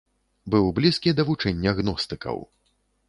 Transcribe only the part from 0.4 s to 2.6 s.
Быў блізкі да вучэння гностыкаў.